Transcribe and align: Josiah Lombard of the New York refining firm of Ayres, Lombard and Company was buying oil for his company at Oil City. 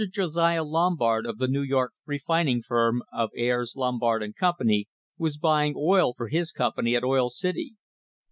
Josiah 0.11 0.63
Lombard 0.63 1.27
of 1.27 1.37
the 1.37 1.47
New 1.47 1.61
York 1.61 1.93
refining 2.07 2.63
firm 2.63 3.03
of 3.13 3.29
Ayres, 3.37 3.75
Lombard 3.75 4.23
and 4.23 4.35
Company 4.35 4.87
was 5.19 5.37
buying 5.37 5.75
oil 5.77 6.15
for 6.17 6.27
his 6.29 6.51
company 6.51 6.95
at 6.95 7.03
Oil 7.03 7.29
City. 7.29 7.75